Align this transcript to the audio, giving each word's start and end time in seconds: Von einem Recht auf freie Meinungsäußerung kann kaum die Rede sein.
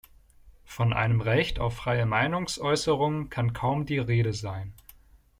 Von 0.65 0.93
einem 0.93 1.21
Recht 1.21 1.59
auf 1.59 1.75
freie 1.75 2.07
Meinungsäußerung 2.07 3.29
kann 3.29 3.53
kaum 3.53 3.85
die 3.85 3.99
Rede 3.99 4.33
sein. 4.33 4.73